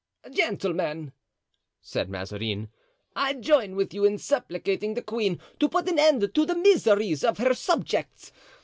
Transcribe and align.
"Gentlemen," 0.31 1.11
said 1.79 2.09
Mazarin, 2.09 2.69
"I 3.15 3.33
join 3.33 3.75
with 3.75 3.93
you 3.93 4.03
in 4.03 4.17
supplicating 4.17 4.95
the 4.95 5.03
queen 5.03 5.39
to 5.59 5.69
put 5.69 5.87
an 5.87 5.99
end 5.99 6.33
to 6.33 6.43
the 6.43 6.55
miseries 6.55 7.23
of 7.23 7.37
her 7.37 7.53
subjects. 7.53 8.31